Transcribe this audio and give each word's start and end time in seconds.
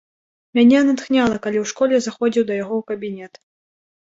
Мяне 0.59 0.79
натхняла, 0.87 1.35
калі 1.43 1.57
ў 1.61 1.65
школе 1.73 1.95
заходзіў 2.07 2.43
да 2.49 2.53
яго 2.63 2.75
ў 2.81 2.93
кабінет. 2.93 3.33